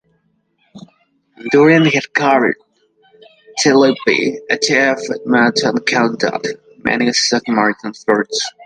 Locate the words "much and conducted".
5.27-6.59